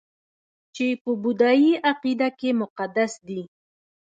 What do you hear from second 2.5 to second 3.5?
مقدس دي